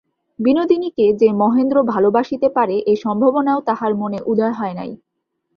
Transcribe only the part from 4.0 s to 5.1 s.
মনে উদয় হয় নাই।